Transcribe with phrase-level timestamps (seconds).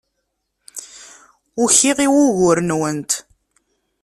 [1.61, 3.11] Ukiɣ i wugur-nwent.